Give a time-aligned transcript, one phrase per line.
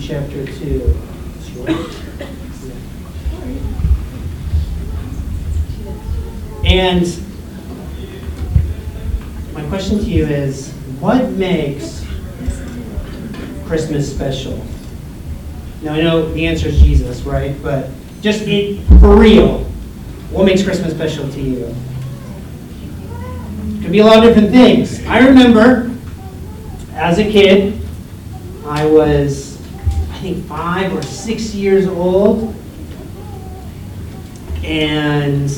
[0.00, 0.96] Chapter 2.
[6.64, 7.22] And
[9.54, 12.04] my question to you is what makes
[13.66, 14.64] Christmas special?
[15.82, 17.60] Now, I know the answer is Jesus, right?
[17.62, 19.64] But just it, for real,
[20.30, 21.74] what makes Christmas special to you?
[23.80, 25.04] Could be a lot of different things.
[25.06, 25.90] I remember
[26.92, 27.80] as a kid,
[28.66, 29.47] I was,
[30.18, 32.52] I think, five or six years old.
[34.64, 35.48] And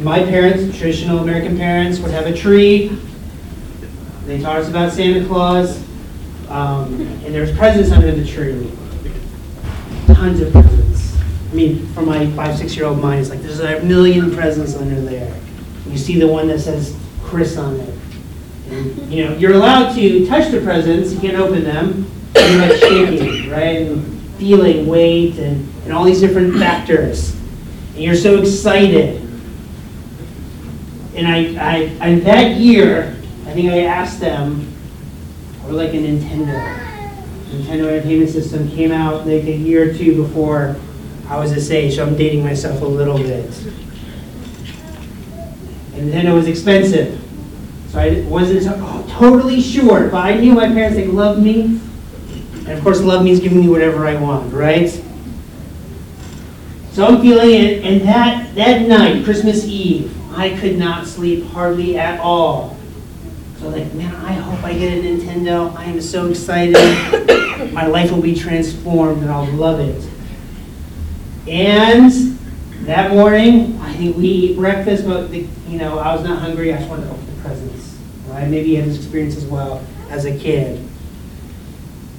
[0.00, 2.98] my parents, traditional American parents, would have a tree.
[4.24, 5.84] They taught us about Santa Claus.
[6.48, 8.72] Um, and there was presents under the tree.
[10.12, 11.16] Tons of presents.
[11.48, 14.74] I mean, for my five, six year old mind, it's like there's a million presents
[14.74, 15.40] under there.
[15.86, 17.94] You see the one that says Chris on it.
[18.68, 22.08] And, you know, you're allowed to touch the presents, you can't open them.
[22.36, 23.82] You're like shaking, right?
[23.82, 27.34] And feeling weight and, and all these different factors.
[27.94, 29.20] And you're so excited.
[31.14, 33.16] And I, I, and that year,
[33.46, 34.72] I think I asked them,
[35.64, 36.78] or like a Nintendo.
[37.50, 40.76] Nintendo Entertainment System came out like a year or two before
[41.28, 43.44] I was this age, so I'm dating myself a little bit.
[45.94, 47.20] And Nintendo was expensive.
[47.88, 51.78] So I wasn't oh, totally sure, but I knew my parents, they loved me.
[52.66, 54.88] And of course, love means giving me whatever I want, right?
[56.92, 61.98] So I'm feeling it, and that, that night, Christmas Eve, I could not sleep hardly
[61.98, 62.76] at all.
[63.58, 65.74] So like, man, I hope I get a Nintendo.
[65.76, 66.74] I am so excited.
[67.72, 70.10] My life will be transformed and I'll love it.
[71.48, 72.10] And
[72.86, 76.74] that morning, I think we eat breakfast, but the, you know, I was not hungry.
[76.74, 77.96] I just wanted to open the presents.
[78.26, 78.48] Right?
[78.48, 80.86] Maybe you had this experience as well as a kid.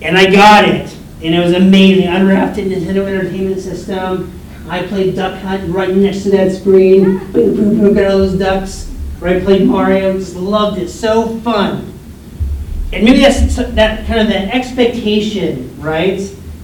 [0.02, 0.96] And I got it.
[1.24, 2.10] And it was amazing.
[2.10, 4.40] I Unwrapped it Nintendo Entertainment System.
[4.68, 7.20] I played Duck Hunt right next to that screen.
[7.32, 8.90] Boom, boom, boom, got all those ducks.
[9.20, 10.90] Right, played Mario, just loved it.
[10.90, 11.94] So fun.
[12.92, 16.20] And maybe that's that kind of that expectation, right?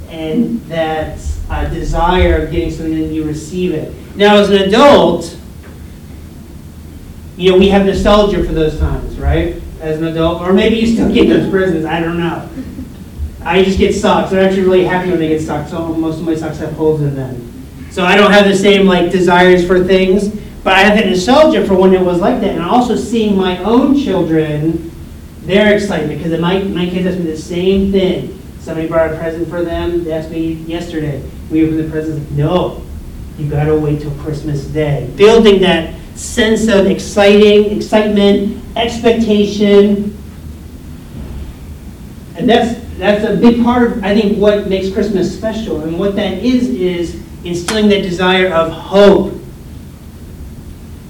[0.09, 3.93] And that uh, desire of getting something and you receive it.
[4.15, 5.37] Now, as an adult,
[7.37, 9.61] you know, we have nostalgia for those times, right?
[9.79, 11.85] As an adult, or maybe you still get those presents.
[11.85, 12.49] I don't know.
[13.49, 14.31] I just get socks.
[14.31, 15.71] I'm actually really happy when I get socks.
[15.71, 17.65] So most of my socks have holes in them.
[17.89, 20.27] So I don't have the same like desires for things,
[20.63, 22.51] but I have that nostalgia for when it was like that.
[22.51, 24.91] And also seeing my own children,
[25.45, 28.39] their excitement, because my, my kids asked me the same thing.
[28.59, 30.03] Somebody brought a present for them.
[30.03, 31.27] They asked me yesterday.
[31.49, 32.29] We opened the presents.
[32.29, 32.83] No,
[33.39, 35.11] you got to wait till Christmas Day.
[35.15, 40.15] Building that sense of exciting, excitement, expectation.
[42.35, 45.81] And that's that's a big part of I think what makes Christmas special.
[45.81, 49.33] And what that is is instilling that desire of hope.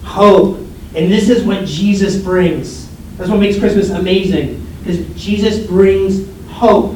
[0.04, 0.58] Hope.
[0.96, 2.88] And this is what Jesus brings.
[3.18, 4.66] That's what makes Christmas amazing.
[4.80, 6.96] Because Jesus brings hope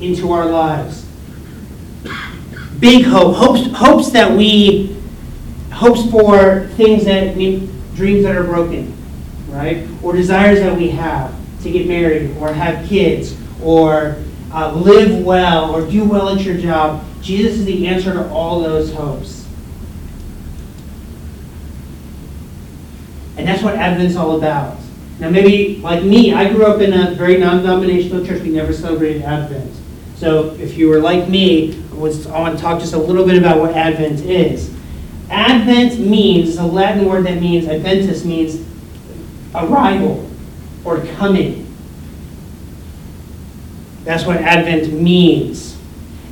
[0.00, 1.06] into our lives.
[2.78, 3.36] Big hope.
[3.36, 4.96] Hopes, hopes that we,
[5.72, 7.34] hopes for things that,
[7.94, 8.94] dreams that are broken,
[9.48, 9.86] right?
[10.02, 14.16] Or desires that we have to get married or have kids or
[14.52, 17.04] uh, live well or do well at your job.
[17.22, 19.46] Jesus is the answer to all those hopes.
[23.36, 24.78] And that's what Advent's all about.
[25.18, 28.42] Now, maybe like me, I grew up in a very non denominational church.
[28.42, 29.74] We never celebrated Advent.
[30.16, 33.58] So, if you were like me, I want to talk just a little bit about
[33.58, 34.74] what Advent is.
[35.30, 38.66] Advent means, it's a Latin word that means, Adventus means
[39.54, 40.28] arrival
[40.84, 41.69] or coming.
[44.04, 45.76] That's what Advent means.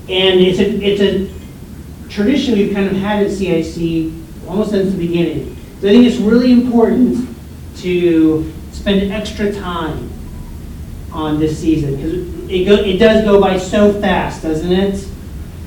[0.09, 4.13] And it's a, it's a tradition we've kind of had at CIC
[4.49, 5.57] almost since the beginning.
[5.81, 7.29] So I think it's really important
[7.79, 10.11] to spend extra time
[11.13, 15.07] on this season because it, go, it does go by so fast, doesn't it?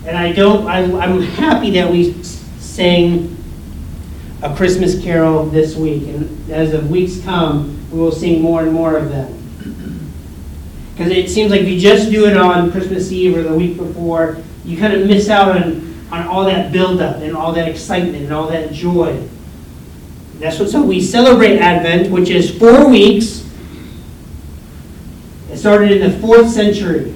[0.06, 3.38] And I don't, I, I'm happy that we sang
[4.42, 6.08] a Christmas carol this week.
[6.08, 9.41] And as the weeks come, we will sing more and more of them.
[11.02, 13.76] Because it seems like if you just do it on Christmas Eve or the week
[13.76, 18.18] before, you kind of miss out on, on all that buildup and all that excitement
[18.18, 19.28] and all that joy.
[20.36, 23.44] That's what so we celebrate Advent, which is four weeks.
[25.50, 27.16] It started in the fourth century.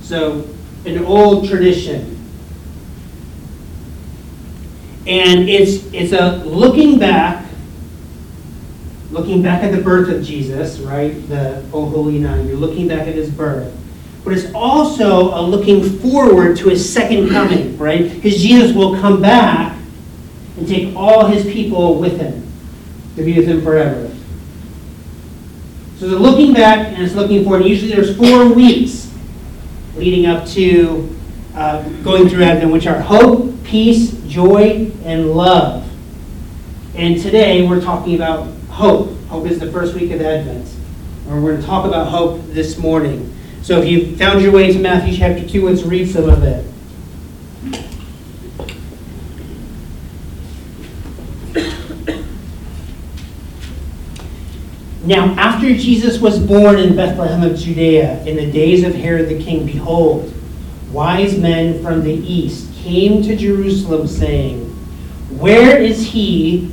[0.00, 0.48] So
[0.86, 2.24] an old tradition.
[5.08, 7.47] And it's it's a looking back
[9.10, 11.10] looking back at the birth of Jesus, right?
[11.28, 12.44] The O Holy Night.
[12.46, 13.74] You're looking back at his birth.
[14.24, 18.12] but it's also a looking forward to his second coming, right?
[18.12, 19.78] Because Jesus will come back
[20.58, 22.46] and take all his people with him
[23.16, 24.14] to be with him forever.
[25.96, 27.64] So they're looking back and it's looking forward.
[27.64, 29.10] Usually there's four weeks
[29.96, 31.16] leading up to
[31.54, 35.88] uh, going through Advent, which are hope, peace, joy, and love.
[36.94, 39.10] And today we're talking about hope.
[39.26, 40.72] Hope is the first week of Advent.
[41.28, 43.36] Or we're going to talk about hope this morning.
[43.60, 46.64] So if you found your way to Matthew chapter 2, let's read some of it.
[55.04, 59.42] Now, after Jesus was born in Bethlehem of Judea in the days of Herod the
[59.42, 60.32] king, behold,
[60.92, 64.66] wise men from the east came to Jerusalem, saying,
[65.36, 66.72] Where is he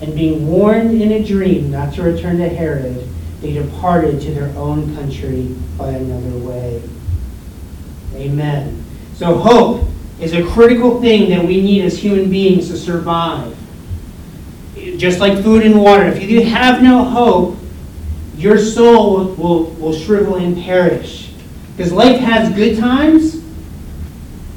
[0.00, 3.08] And being warned in a dream not to return to Herod,
[3.40, 6.82] they departed to their own country by another way.
[8.14, 8.84] Amen.
[9.14, 9.88] So, hope
[10.20, 13.56] is a critical thing that we need as human beings to survive
[14.98, 16.04] just like food and water.
[16.04, 17.56] If you have no hope,
[18.36, 21.32] your soul will, will shrivel and perish.
[21.76, 23.40] Because life has good times.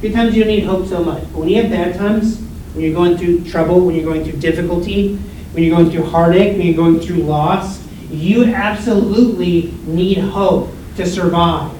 [0.02, 1.24] Good times you don't need hope so much.
[1.24, 2.40] But when you have bad times,
[2.74, 5.20] when you're going through trouble, when you're going through difficulty,
[5.52, 11.06] when you're going through heartache, when you're going through loss, you absolutely need hope to
[11.06, 11.72] survive.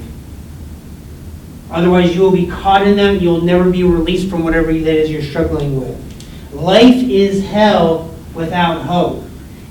[1.70, 3.18] Otherwise, you will be caught in them.
[3.20, 5.98] You'll never be released from whatever that is you're struggling with.
[6.54, 9.24] Life is hell without hope.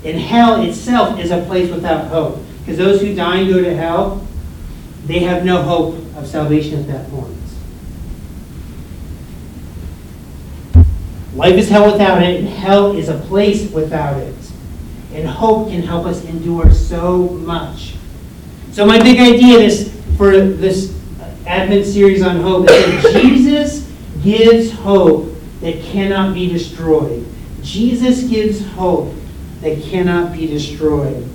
[0.03, 2.39] And hell itself is a place without hope.
[2.59, 4.25] Because those who die and go to hell,
[5.05, 7.35] they have no hope of salvation at that point.
[11.35, 14.35] Life is hell without it, and hell is a place without it.
[15.13, 17.95] And hope can help us endure so much.
[18.71, 20.97] So my big idea this for this
[21.45, 23.91] Advent series on hope is that Jesus
[24.23, 27.25] gives hope that cannot be destroyed.
[27.61, 29.13] Jesus gives hope
[29.61, 31.27] that cannot be destroyed.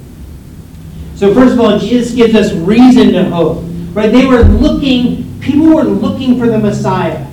[1.16, 3.64] So first of all, Jesus gives us reason to hope.
[3.92, 4.12] Right?
[4.12, 7.25] They were looking, people were looking for the Messiah.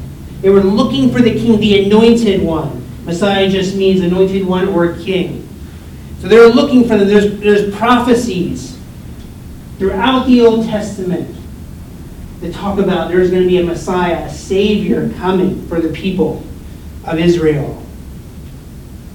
[0.44, 2.84] They were looking for the king, the anointed one.
[3.06, 5.48] Messiah just means anointed one or king.
[6.20, 7.08] So they were looking for them.
[7.08, 8.78] There's, there's prophecies
[9.78, 11.34] throughout the Old Testament
[12.42, 16.44] that talk about there's going to be a Messiah, a Savior coming for the people
[17.06, 17.82] of Israel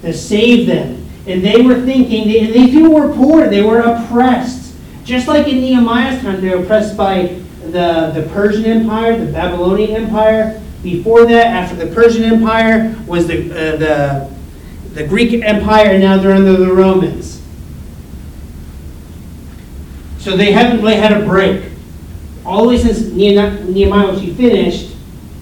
[0.00, 1.06] to save them.
[1.26, 4.74] And they were thinking, they, they too were poor, they were oppressed.
[5.04, 10.04] Just like in Nehemiah's time, they were oppressed by the, the Persian Empire, the Babylonian
[10.04, 10.62] Empire.
[10.82, 14.30] Before that, after the Persian Empire, was the, uh, the,
[14.94, 17.42] the Greek Empire, and now they're under the Romans.
[20.18, 21.72] So they haven't really had a break.
[22.44, 24.94] All the way since Nehemiah was finished,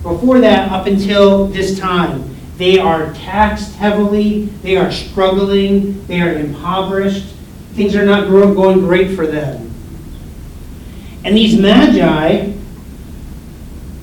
[0.02, 2.36] before that, up until this time.
[2.56, 4.46] They are taxed heavily.
[4.62, 6.06] They are struggling.
[6.06, 7.34] They are impoverished.
[7.74, 9.74] Things are not going great for them.
[11.24, 12.52] And these magi,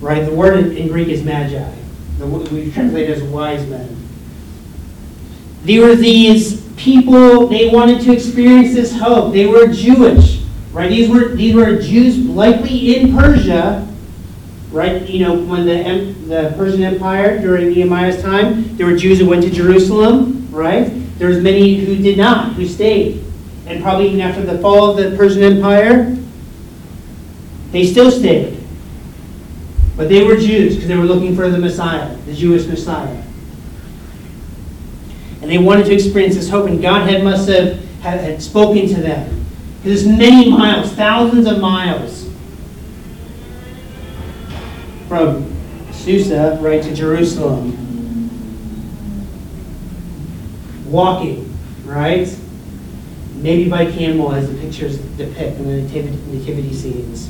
[0.03, 1.73] right, the word in Greek is magi.
[2.19, 3.97] We translate as wise men.
[5.63, 9.33] They were these people, they wanted to experience this hope.
[9.33, 10.41] They were Jewish,
[10.71, 10.89] right?
[10.89, 13.87] These were, these were Jews likely in Persia
[14.73, 15.07] right?
[15.07, 19.43] You know, when the, the Persian Empire during Nehemiah's time, there were Jews who went
[19.43, 20.85] to Jerusalem, right?
[21.19, 23.23] There was many who did not, who stayed.
[23.67, 26.17] And probably even after the fall of the Persian Empire,
[27.71, 28.62] they still stayed.
[29.95, 33.21] But they were Jews because they were looking for the Messiah, the Jewish Messiah.
[35.41, 38.87] And they wanted to experience this hope, and God had must have had, had spoken
[38.87, 39.45] to them.
[39.81, 42.29] Because it's many miles, thousands of miles
[45.07, 45.53] from
[45.91, 47.79] Susa right to Jerusalem.
[50.89, 51.53] Walking,
[51.85, 52.33] right?
[53.35, 57.29] Maybe by camel, as the pictures depict in the nativity, nativity scenes.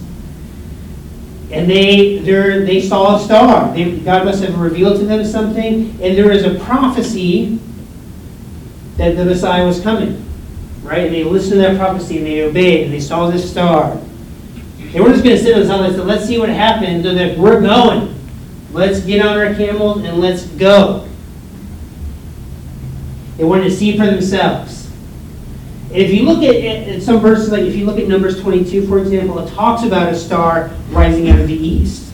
[1.53, 3.73] And they they saw a star.
[3.73, 7.59] They, God must have revealed to them something, and there is a prophecy
[8.97, 10.19] that the Messiah was coming.
[10.83, 11.05] Right?
[11.05, 13.97] And they listened to that prophecy and they obeyed and they saw this star.
[14.77, 17.05] They weren't just going to sit on the side and said, let's see what happens.
[17.05, 18.13] And they're, we're going.
[18.71, 21.07] Let's get on our camels and let's go.
[23.37, 24.82] They wanted to see for themselves.
[25.93, 28.97] If you look at, at some verses, like if you look at Numbers 22, for
[28.97, 32.11] example, it talks about a star rising out of the east.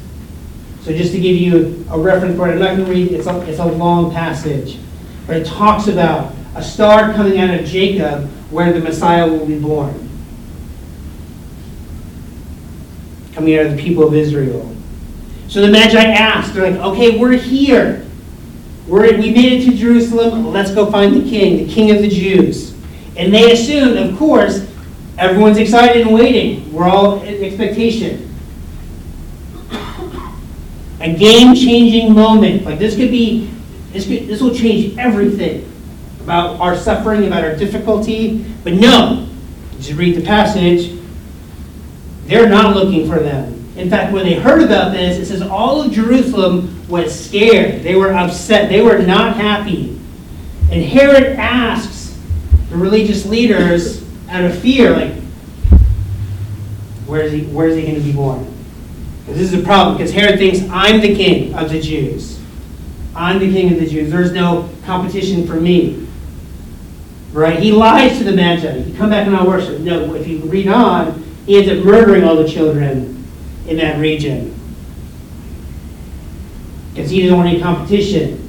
[0.81, 3.27] So just to give you a reference for it, I'm not going to read, it's
[3.27, 4.79] a, it's a long passage.
[5.25, 9.57] But it talks about a star coming out of Jacob where the Messiah will be
[9.57, 10.09] born.
[13.33, 14.75] Coming out of the people of Israel.
[15.47, 18.05] So the Magi asked, they're like, okay, we're here.
[18.87, 20.51] We're, we made it to Jerusalem.
[20.51, 22.78] Let's go find the king, the king of the Jews.
[23.19, 24.65] And they assumed, of course,
[25.17, 26.71] everyone's excited and waiting.
[26.71, 28.33] We're all in expectation.
[31.01, 32.63] A game changing moment.
[32.63, 33.51] Like this could be,
[33.91, 35.69] this, could, this will change everything
[36.21, 38.45] about our suffering, about our difficulty.
[38.63, 39.27] But no,
[39.81, 40.97] just read the passage.
[42.23, 43.53] They're not looking for them.
[43.75, 47.83] In fact, when they heard about this, it says all of Jerusalem was scared.
[47.83, 48.69] They were upset.
[48.69, 49.99] They were not happy.
[50.71, 51.88] And Herod asks
[52.69, 55.13] the religious leaders out of fear, like,
[57.05, 58.45] where is he, where is he going to be born?
[59.25, 62.39] This is a problem, because Herod thinks, I'm the king of the Jews.
[63.15, 64.11] I'm the king of the Jews.
[64.11, 66.07] There's no competition for me.
[67.31, 67.59] Right?
[67.59, 68.77] He lies to the Magi.
[68.77, 69.81] You come back and I'll worship.
[69.81, 73.23] No, if you read on, he ends up murdering all the children
[73.67, 74.55] in that region.
[76.93, 78.48] Because he doesn't want any competition.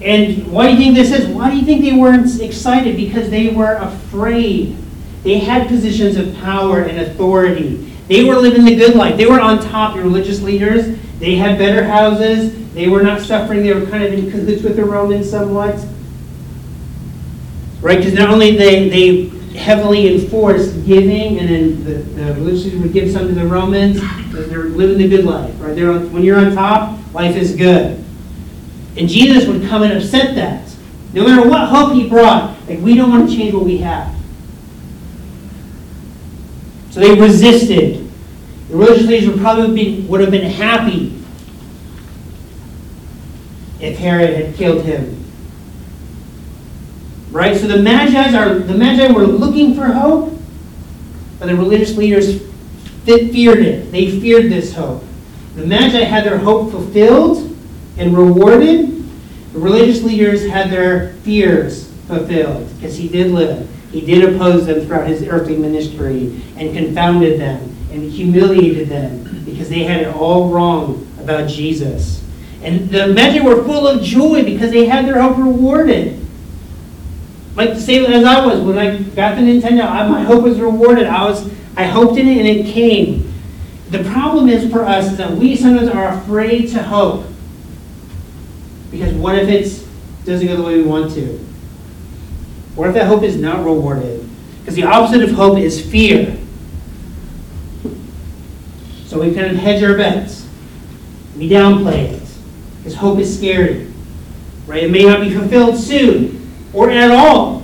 [0.00, 1.26] And why do you think this is?
[1.28, 2.96] Why do you think they weren't excited?
[2.96, 4.76] Because they were afraid.
[5.24, 7.94] They had positions of power and authority.
[8.06, 9.16] They were living the good life.
[9.16, 10.98] They were on top, the religious leaders.
[11.18, 12.72] They had better houses.
[12.72, 13.62] They were not suffering.
[13.62, 15.84] They were kind of in cahoots with the Romans somewhat.
[17.80, 17.98] Right?
[17.98, 22.92] Because not only they, they heavily enforced giving, and then the, the religious leaders would
[22.92, 24.00] give some to the Romans,
[24.32, 25.52] they're living the good life.
[25.58, 25.74] Right?
[25.74, 28.04] They're when you're on top, life is good.
[28.98, 30.68] And Jesus would come and upset that.
[31.12, 34.14] No matter what hope he brought, like we don't want to change what we have.
[36.90, 38.10] So they resisted.
[38.68, 41.22] The religious leaders would probably would have been happy
[43.80, 45.24] if Herod had killed him.
[47.30, 47.56] Right?
[47.56, 50.36] So the Magi are the Magi were looking for hope,
[51.38, 52.42] but the religious leaders
[53.06, 53.92] feared it.
[53.92, 55.04] They feared this hope.
[55.54, 57.47] The Magi had their hope fulfilled
[57.98, 58.94] and rewarded.
[59.52, 63.68] The religious leaders had their fears fulfilled because he did live.
[63.92, 69.68] He did oppose them throughout his earthly ministry and confounded them and humiliated them because
[69.68, 72.24] they had it all wrong about Jesus.
[72.62, 76.18] And the Magi were full of joy because they had their hope rewarded.
[77.54, 80.60] Like the same as I was when I got the Nintendo, I, my hope was
[80.60, 81.06] rewarded.
[81.06, 83.32] I was I hoped in it and it came.
[83.90, 87.24] The problem is for us is that we sometimes are afraid to hope.
[88.90, 89.86] Because what if it
[90.24, 91.38] doesn't go the way we want to?
[92.74, 94.28] What if that hope is not rewarded?
[94.60, 96.36] Because the opposite of hope is fear.
[99.06, 100.46] So we kind of hedge our bets.
[101.36, 102.22] We downplay it.
[102.78, 103.92] Because hope is scary.
[104.66, 104.84] Right?
[104.84, 107.62] It may not be fulfilled soon or at all.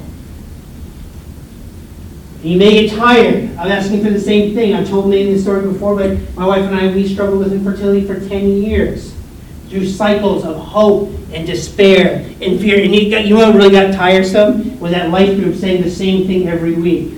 [2.42, 4.74] And you may get tired of asking for the same thing.
[4.74, 8.06] I've told Nathan this story before, but my wife and I, we struggled with infertility
[8.06, 9.13] for 10 years.
[9.68, 12.82] Through cycles of hope and despair and fear.
[12.82, 14.78] And you, got, you know what really got tiresome?
[14.78, 17.14] Was that life group saying the same thing every week.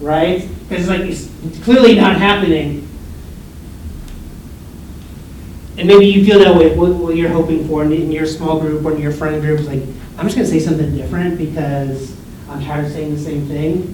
[0.00, 0.48] Right?
[0.68, 1.00] Because it's like
[1.44, 2.86] it's clearly not happening.
[5.78, 8.84] And maybe you feel that way, what, what you're hoping for in, your small group
[8.84, 9.60] or in your friend group.
[9.60, 9.82] It's like,
[10.16, 12.16] I'm just going to say something different because
[12.48, 13.92] I'm tired of saying the same thing.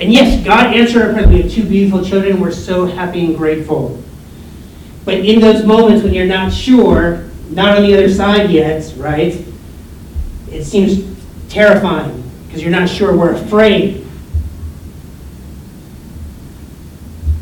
[0.00, 1.28] And yes, God answered our prayers.
[1.28, 2.40] We have two beautiful children.
[2.40, 4.02] We're so happy and grateful.
[5.04, 9.44] But in those moments when you're not sure, not on the other side yet, right?
[10.50, 11.04] It seems
[11.48, 13.16] terrifying because you're not sure.
[13.16, 14.06] We're afraid.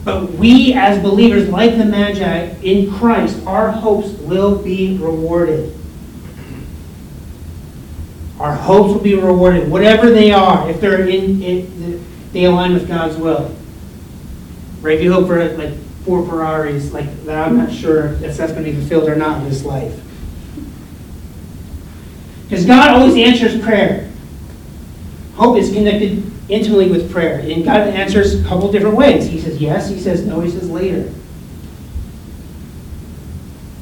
[0.05, 5.77] But we, as believers, like the Magi in Christ, our hopes will be rewarded.
[8.39, 12.89] Our hopes will be rewarded, whatever they are, if they're in, in they align with
[12.89, 13.55] God's will.
[14.81, 14.97] Right?
[14.97, 18.65] If you hope for like four Ferraris, like that, I'm not sure if that's going
[18.65, 19.99] to be fulfilled or not in this life.
[22.45, 24.11] Because God always answers prayer.
[25.35, 27.39] Hope is connected intimately with prayer.
[27.39, 29.27] And God answers a couple different ways.
[29.27, 31.13] He says yes, he says no, he says later.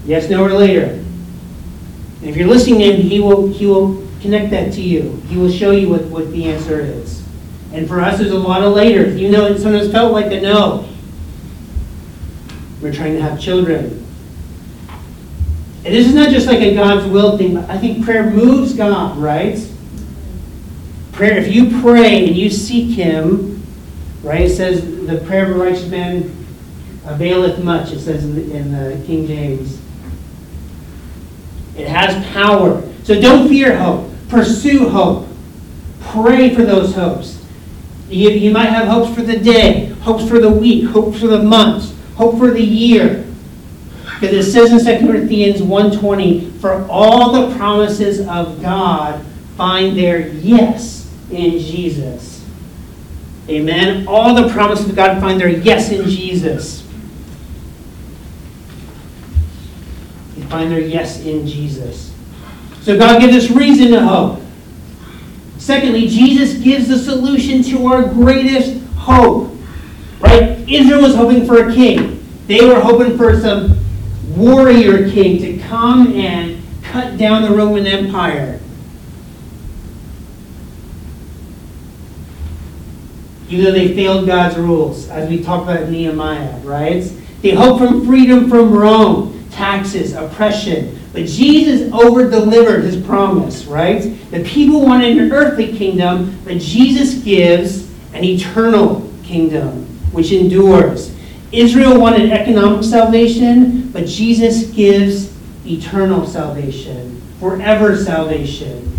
[0.04, 0.84] Yes, no, or later.
[0.84, 5.16] And if you're listening in, he will, he will connect that to you.
[5.28, 7.17] He will show you what, what the answer is.
[7.72, 9.08] And for us, there's a lot of later.
[9.10, 10.88] You know, it sometimes felt like a no.
[12.80, 14.04] We're trying to have children.
[15.84, 18.74] And this is not just like a God's will thing, but I think prayer moves
[18.74, 19.58] God, right?
[21.12, 23.62] Prayer, if you pray and you seek Him,
[24.22, 26.34] right, it says the prayer of a righteous man
[27.04, 29.80] availeth much, it says in the, in the King James.
[31.76, 32.82] It has power.
[33.04, 34.10] So don't fear hope.
[34.28, 35.28] Pursue hope.
[36.00, 37.37] Pray for those hopes.
[38.08, 41.42] You, you might have hopes for the day, hopes for the week, hopes for the
[41.42, 43.26] months, hope for the year.
[44.20, 49.24] Because it says in 2 Corinthians 1.20, for all the promises of God
[49.56, 52.44] find their yes in Jesus.
[53.48, 54.06] Amen.
[54.08, 56.86] All the promises of God find their yes in Jesus.
[60.34, 62.14] They find their yes in Jesus.
[62.82, 64.42] So God gives us reason to hope.
[65.68, 69.54] Secondly, Jesus gives the solution to our greatest hope.
[70.18, 70.66] Right?
[70.66, 72.26] Israel was hoping for a king.
[72.46, 73.78] They were hoping for some
[74.34, 78.58] warrior king to come and cut down the Roman Empire.
[83.50, 87.02] Even though they failed God's rules, as we talked about in Nehemiah, right?
[87.42, 94.00] They hoped for freedom from Rome, taxes, oppression, but Jesus over delivered his promise, right?
[94.30, 101.14] The people wanted an earthly kingdom, but Jesus gives an eternal kingdom which endures.
[101.52, 105.34] Israel wanted economic salvation, but Jesus gives
[105.66, 108.98] eternal salvation, forever salvation,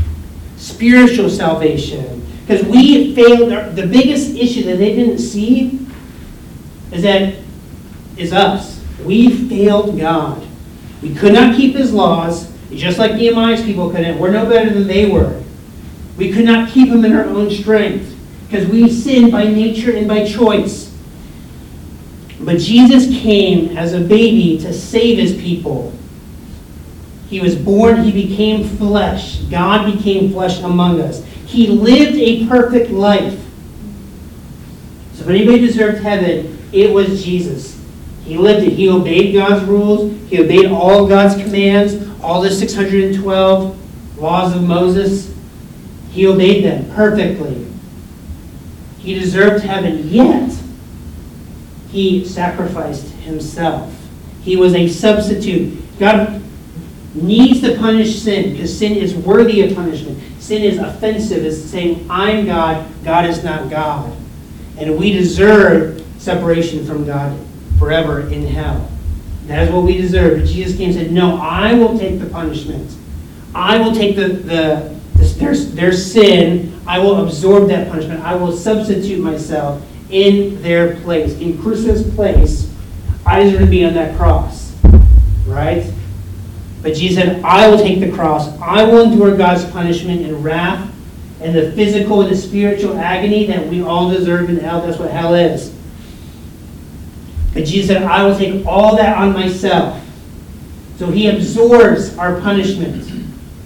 [0.58, 2.26] spiritual salvation.
[2.46, 5.86] Because we failed, the biggest issue that they didn't see
[6.92, 7.36] is that
[8.18, 8.84] is us.
[9.06, 10.46] We failed God.
[11.02, 14.20] We could not keep his laws, just like Nehemiah's people couldn't.
[14.20, 15.42] We're no better than they were.
[16.18, 20.08] We could not keep them in our own strength because we sinned by nature and
[20.08, 20.94] by choice.
[22.42, 25.94] But Jesus came as a baby to save his people.
[27.28, 29.38] He was born, he became flesh.
[29.44, 31.24] God became flesh among us.
[31.46, 33.40] He lived a perfect life.
[35.14, 37.80] So if anybody deserved heaven, it was Jesus.
[38.24, 38.74] He lived it.
[38.74, 40.19] He obeyed God's rules.
[40.30, 45.34] He obeyed all God's commands, all the 612 laws of Moses.
[46.12, 47.66] He obeyed them perfectly.
[49.00, 50.56] He deserved heaven, yet
[51.90, 53.92] he sacrificed himself.
[54.44, 55.78] He was a substitute.
[55.98, 56.44] God
[57.16, 60.22] needs to punish sin because sin is worthy of punishment.
[60.40, 61.44] Sin is offensive.
[61.44, 64.16] It's saying, I'm God, God is not God.
[64.78, 67.38] And we deserve separation from God
[67.80, 68.90] forever in hell.
[69.50, 70.42] That is what we deserve.
[70.42, 72.96] But Jesus came and said, No, I will take the punishment.
[73.56, 76.80] I will take the, the, the their, their sin.
[76.86, 78.22] I will absorb that punishment.
[78.22, 81.34] I will substitute myself in their place.
[81.40, 82.72] In Christ's place,
[83.26, 84.78] I deserve to be on that cross.
[85.48, 85.92] Right?
[86.84, 88.56] But Jesus said, I will take the cross.
[88.60, 90.94] I will endure God's punishment and wrath
[91.42, 94.86] and the physical and the spiritual agony that we all deserve in hell.
[94.86, 95.74] That's what hell is.
[97.56, 100.04] And Jesus said, I will take all that on myself.
[100.98, 103.10] So he absorbs our punishment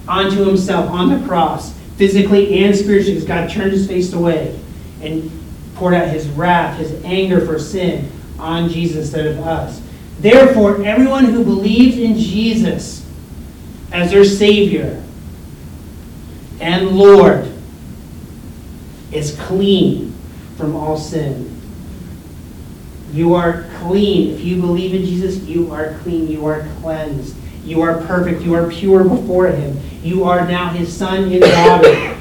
[0.07, 4.59] onto himself on the cross, physically and spiritually, because God turned his face away
[5.01, 5.31] and
[5.75, 9.81] poured out his wrath, his anger for sin on Jesus instead of us.
[10.19, 13.05] Therefore, everyone who believes in Jesus
[13.91, 15.03] as their Savior
[16.59, 17.51] and Lord
[19.11, 20.13] is clean
[20.55, 21.49] from all sin.
[23.11, 24.33] You are clean.
[24.33, 26.27] If you believe in Jesus, you are clean.
[26.27, 27.35] You are cleansed.
[27.63, 28.41] You are perfect.
[28.41, 29.79] You are pure before Him.
[30.01, 32.17] You are now His son and daughter.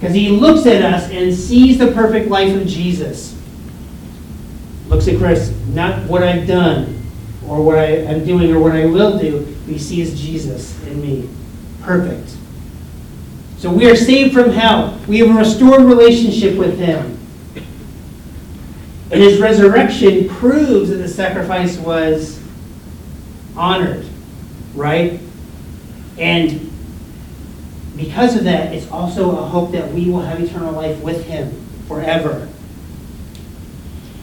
[0.00, 3.36] Because he looks at us and sees the perfect life of Jesus.
[4.88, 7.02] Looks at Chris, not what I've done
[7.46, 9.44] or what I am doing or what I will do.
[9.66, 11.28] He sees Jesus in me.
[11.82, 12.34] Perfect.
[13.58, 14.98] So we are saved from hell.
[15.06, 17.18] We have a restored relationship with him.
[19.10, 22.40] And his resurrection proves that the sacrifice was
[23.56, 24.06] honored,
[24.74, 25.20] right?
[26.18, 26.70] And
[27.96, 31.50] because of that, it's also a hope that we will have eternal life with him
[31.88, 32.48] forever.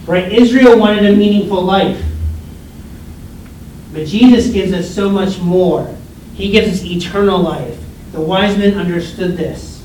[0.05, 0.31] Right?
[0.31, 2.01] Israel wanted a meaningful life.
[3.91, 5.93] But Jesus gives us so much more.
[6.33, 7.77] He gives us eternal life.
[8.13, 9.83] The wise men understood this.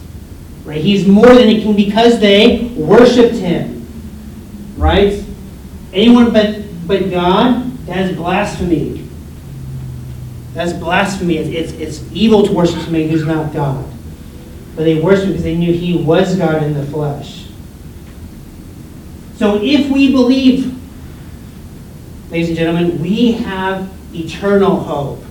[0.64, 0.80] Right?
[0.80, 3.81] He's more than a king because they worshiped him.
[4.82, 5.24] Right?
[5.92, 9.08] Anyone but, but God, that is blasphemy.
[10.54, 11.36] That's blasphemy.
[11.36, 13.88] It's, it's, it's evil to worship somebody who's not God.
[14.74, 17.46] But they worshiped because they knew he was God in the flesh.
[19.36, 20.76] So if we believe,
[22.32, 25.22] ladies and gentlemen, we have eternal hope.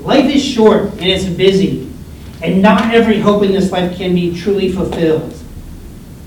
[0.00, 1.90] Life is short and it's busy.
[2.42, 5.39] And not every hope in this life can be truly fulfilled.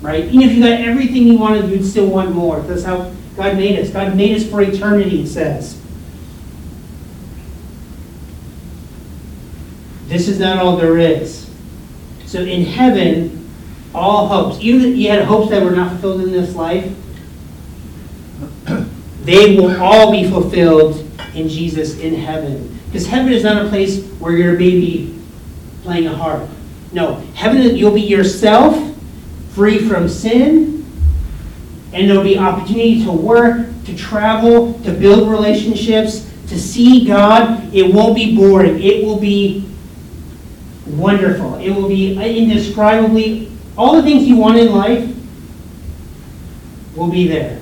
[0.04, 0.26] Right?
[0.26, 2.60] Even if you got everything you wanted, you'd still want more.
[2.60, 3.90] That's how God made us.
[3.90, 5.82] God made us for eternity, it says.
[10.08, 11.50] This is not all there is.
[12.26, 13.50] So in heaven,
[13.96, 16.94] all hopes, even if you had hopes that were not fulfilled in this life,
[19.24, 21.00] they will all be fulfilled
[21.34, 22.78] in Jesus in heaven.
[22.88, 25.18] Because heaven is not a place where you're a baby
[25.84, 26.50] playing a harp.
[26.92, 28.93] No, heaven, you'll be yourself,
[29.54, 30.86] free from sin,
[31.94, 37.74] and there'll be opportunity to work, to travel, to build relationships, to see God.
[37.74, 38.82] It won't be boring.
[38.82, 39.70] It will be
[40.88, 41.56] wonderful.
[41.56, 45.10] It will be indescribably, all the things you want in life
[46.96, 47.60] will be there.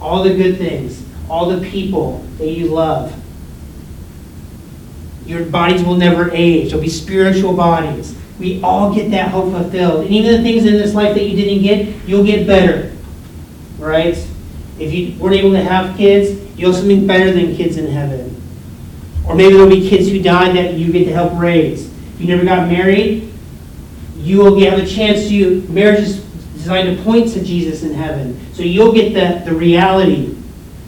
[0.00, 3.14] All the good things, all the people that you love.
[5.26, 6.72] Your bodies will never age.
[6.72, 8.16] They'll be spiritual bodies.
[8.40, 10.06] We all get that hope fulfilled.
[10.06, 12.96] And even the things in this life that you didn't get, you'll get better.
[13.78, 14.16] Right?
[14.78, 18.40] If you weren't able to have kids, you'll have something better than kids in heaven.
[19.26, 21.86] Or maybe there'll be kids who died that you get to help raise.
[22.14, 23.30] If you never got married,
[24.16, 26.24] you will have a chance to, marriage is
[26.54, 28.40] designed to point to Jesus in heaven.
[28.54, 30.34] So you'll get the, the reality,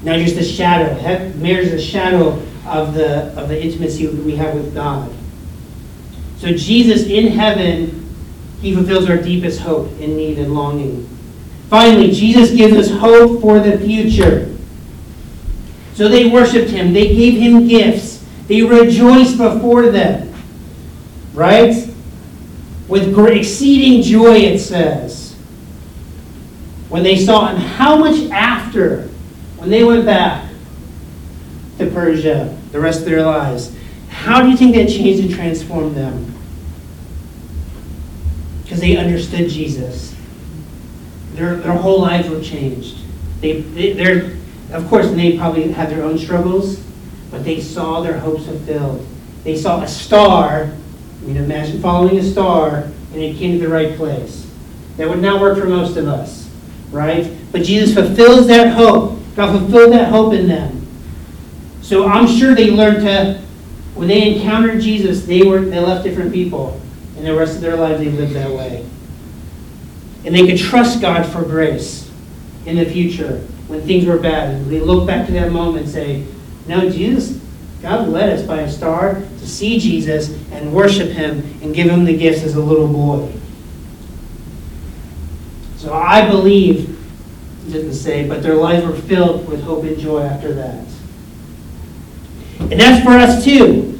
[0.02, 0.94] not just the shadow.
[1.36, 5.12] Marriage is a shadow of the, of the intimacy we have with God.
[6.42, 8.04] So Jesus in heaven,
[8.60, 11.08] he fulfills our deepest hope and need and longing.
[11.70, 14.52] Finally, Jesus gives us hope for the future.
[15.94, 16.92] So they worshiped him.
[16.92, 18.26] They gave him gifts.
[18.48, 20.34] They rejoiced before them.
[21.32, 21.88] Right?
[22.88, 25.34] With great, exceeding joy, it says.
[26.88, 29.02] When they saw him, how much after,
[29.58, 30.50] when they went back
[31.78, 33.72] to Persia, the rest of their lives,
[34.22, 36.34] how do you think that changed and transformed them?
[38.62, 40.14] Because they understood Jesus.
[41.34, 42.98] Their, their whole lives were changed.
[43.40, 44.36] They, they, they're,
[44.72, 46.82] of course, they probably had their own struggles,
[47.30, 49.06] but they saw their hopes fulfilled.
[49.44, 50.72] They saw a star
[51.22, 54.50] I mean, imagine following a star and it came to the right place.
[54.96, 56.50] That would not work for most of us,
[56.90, 57.30] right?
[57.52, 59.20] But Jesus fulfills that hope.
[59.36, 60.86] God fulfilled that hope in them.
[61.80, 63.40] So I'm sure they learned to,
[64.02, 66.80] when they encountered Jesus, they were they left different people.
[67.16, 68.84] And the rest of their lives they lived that way.
[70.24, 72.10] And they could trust God for grace
[72.66, 73.38] in the future
[73.68, 74.56] when things were bad.
[74.56, 76.26] And they look back to that moment and say,
[76.66, 77.40] No, Jesus,
[77.80, 82.04] God led us by a star to see Jesus and worship him and give him
[82.04, 83.32] the gifts as a little boy.
[85.76, 86.88] So I believe,
[87.70, 90.88] didn't say, but their lives were filled with hope and joy after that.
[92.58, 93.91] And that's for us too,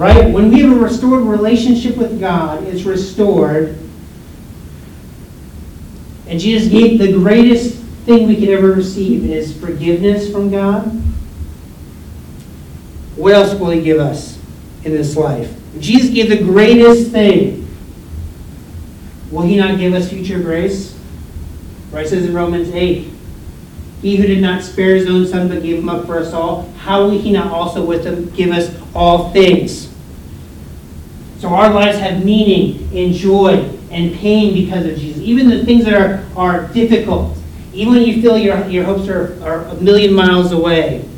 [0.00, 0.32] right?
[0.32, 3.78] When we have a restored relationship with God, it's restored.
[6.26, 11.00] And Jesus gave the greatest thing we could ever receive is forgiveness from God
[13.20, 14.38] what else will he give us
[14.82, 15.54] in this life?
[15.78, 17.68] Jesus gave the greatest thing.
[19.30, 20.98] Will he not give us future grace?
[21.90, 23.08] Right, it says in Romans 8,
[24.00, 26.70] he who did not spare his own son but gave him up for us all,
[26.78, 29.89] how will he not also with him give us all things?
[31.40, 35.22] So our lives have meaning and joy and pain because of Jesus.
[35.22, 37.34] Even the things that are, are difficult,
[37.72, 41.08] even when you feel your, your hopes are, are a million miles away,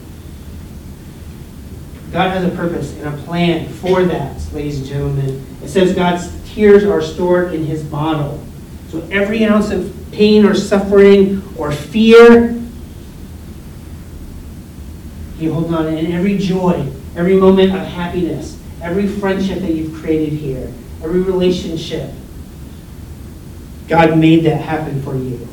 [2.13, 5.45] God has a purpose and a plan for that, ladies and gentlemen.
[5.61, 8.41] It says God's tears are stored in his bottle.
[8.91, 12.63] So every ounce of pain or suffering or fear,
[15.39, 20.35] he holds on, and every joy, every moment of happiness, every friendship that you've created
[20.35, 22.11] here, every relationship,
[23.89, 25.49] God made that happen for you.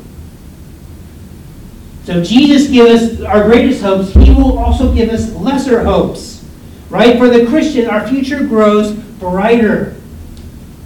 [2.04, 4.12] So Jesus gives us our greatest hopes.
[4.12, 6.44] He will also give us lesser hopes.
[6.88, 7.18] Right?
[7.18, 9.94] For the Christian, our future grows brighter.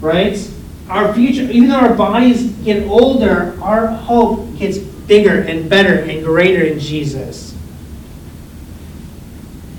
[0.01, 0.39] Right?
[0.89, 6.23] Our future, even though our bodies get older, our hope gets bigger and better and
[6.23, 7.57] greater in Jesus.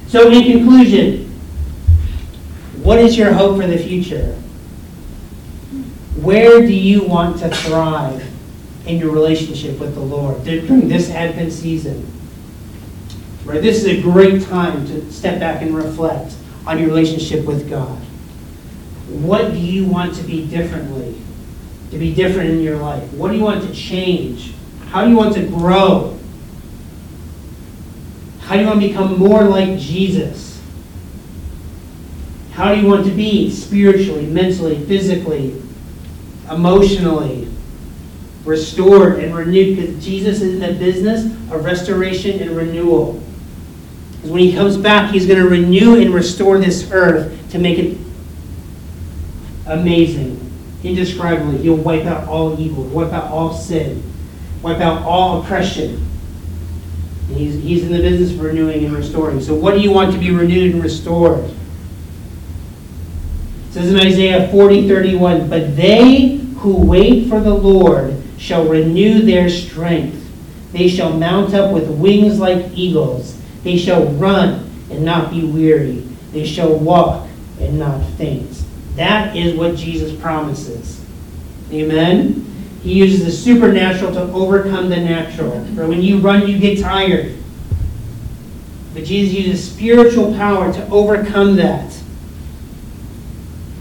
[0.07, 1.24] So, in conclusion,
[2.85, 4.35] what is your hope for the future?
[6.21, 8.23] Where do you want to thrive
[8.85, 12.05] in your relationship with the Lord during this Advent season?
[13.43, 13.59] Right?
[13.59, 16.35] This is a great time to step back and reflect
[16.67, 17.97] on your relationship with God.
[19.09, 21.19] What do you want to be differently?
[21.89, 23.11] To be different in your life?
[23.13, 24.53] What do you want to change?
[24.89, 26.19] How do you want to grow?
[28.41, 30.54] How do you want to become more like Jesus?
[32.55, 35.61] How do you want to be spiritually, mentally, physically,
[36.49, 37.49] emotionally
[38.45, 39.75] restored and renewed?
[39.75, 43.21] Because Jesus is in the business of restoration and renewal.
[44.13, 47.77] Because when he comes back, he's going to renew and restore this earth to make
[47.77, 47.97] it
[49.67, 50.39] amazing,
[50.81, 51.57] indescribably.
[51.57, 54.01] He'll wipe out all evil, wipe out all sin,
[54.61, 56.07] wipe out all oppression.
[57.27, 59.41] And he's, he's in the business of renewing and restoring.
[59.41, 61.51] So, what do you want to be renewed and restored?
[63.75, 69.49] Says in Isaiah 40 31, But they who wait for the Lord shall renew their
[69.49, 70.31] strength.
[70.71, 73.37] They shall mount up with wings like eagles.
[73.65, 76.07] They shall run and not be weary.
[76.31, 77.27] They shall walk
[77.59, 78.63] and not faint.
[78.95, 81.03] That is what Jesus promises.
[81.69, 82.45] Amen?
[82.81, 85.65] He uses the supernatural to overcome the natural.
[85.75, 87.35] For when you run, you get tired.
[88.93, 91.91] But Jesus uses spiritual power to overcome that.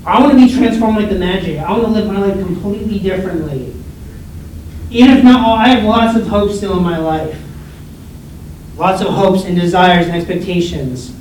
[0.06, 1.56] I want to be transformed like the Magi.
[1.56, 3.74] I want to live my life completely differently.
[4.90, 7.40] Even if not all, I have lots of hopes still in my life.
[8.76, 11.14] Lots of hopes and desires and expectations.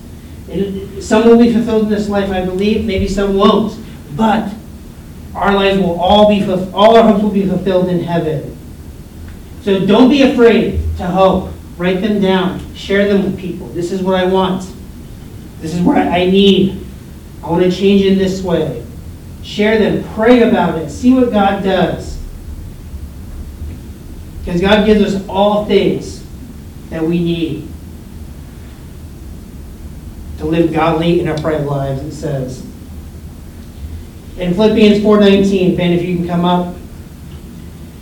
[0.50, 2.86] And some will be fulfilled in this life, I believe.
[2.86, 3.80] Maybe some won't.
[4.16, 4.54] But
[5.34, 6.44] our lives will all be,
[6.74, 8.58] all our hopes will be fulfilled in heaven.
[9.62, 11.52] So don't be afraid to hope.
[11.78, 12.76] Write them down.
[12.76, 13.68] Share them with people.
[13.68, 14.70] This is what I want.
[15.62, 16.83] This is what I need.
[17.44, 18.86] I want to change in this way.
[19.44, 20.04] Share them.
[20.14, 20.90] Pray about it.
[20.90, 22.18] See what God does.
[24.40, 26.24] Because God gives us all things
[26.90, 27.68] that we need
[30.38, 32.66] to live godly and upright lives, it says.
[34.38, 36.76] In Philippians 4.19, Ben, if you can come up.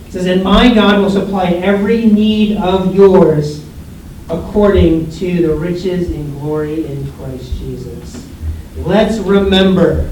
[0.06, 3.64] It says, And my God will supply every need of yours
[4.28, 8.31] according to the riches and glory in Christ Jesus.
[8.76, 10.10] Let's remember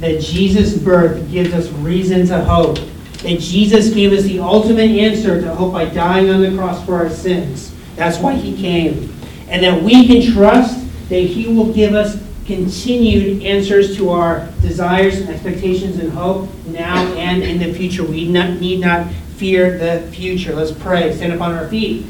[0.00, 2.78] that Jesus' birth gives us reason to hope.
[3.22, 6.96] That Jesus gave us the ultimate answer to hope by dying on the cross for
[6.96, 7.74] our sins.
[7.94, 9.14] That's why he came.
[9.48, 15.20] And that we can trust that he will give us continued answers to our desires
[15.20, 18.02] and expectations and hope now and in the future.
[18.02, 20.54] We not, need not fear the future.
[20.54, 21.14] Let's pray.
[21.14, 22.06] Stand up on our feet.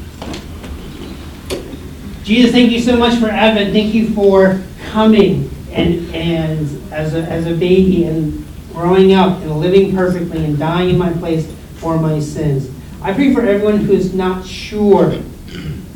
[2.23, 3.73] Jesus, thank you so much for Advent.
[3.73, 9.59] Thank you for coming and, and as, a, as a baby and growing up and
[9.59, 12.69] living perfectly and dying in my place for my sins.
[13.01, 15.19] I pray for everyone who's not sure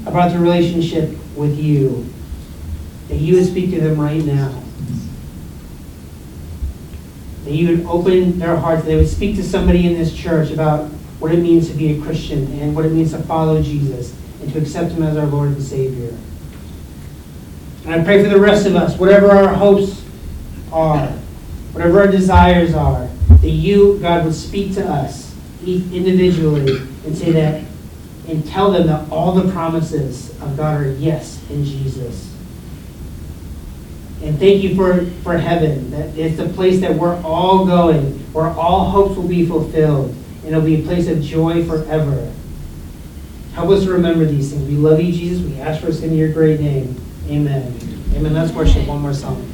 [0.06, 2.06] about the relationship with you
[3.08, 4.62] that you would speak to them right now.
[7.46, 10.90] That you would open their hearts, they would speak to somebody in this church about
[11.20, 14.14] what it means to be a Christian and what it means to follow Jesus
[14.48, 16.16] and to accept Him as our Lord and Savior.
[17.84, 20.04] And I pray for the rest of us, whatever our hopes
[20.72, 21.08] are,
[21.74, 23.10] whatever our desires are,
[23.42, 27.64] that you, God, would speak to us individually and say that,
[28.30, 32.34] and tell them that all the promises of God are yes in Jesus.
[34.24, 38.48] And thank you for, for heaven, that it's the place that we're all going, where
[38.48, 42.32] all hopes will be fulfilled, and it'll be a place of joy forever.
[43.58, 44.70] Help us to remember these things.
[44.70, 45.44] We love you, Jesus.
[45.44, 46.96] We ask for us in your great name.
[47.28, 47.76] Amen.
[48.14, 48.32] Amen.
[48.32, 49.52] Let's worship one more song.